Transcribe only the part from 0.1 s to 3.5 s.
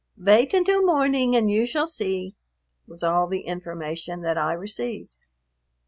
"Vait until morning and you shall see," was all the